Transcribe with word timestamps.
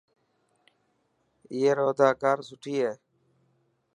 اي 1.53 1.61
رو 1.77 1.85
اداڪار 1.93 2.37
سٺي 2.47 2.75
هي. 2.83 2.93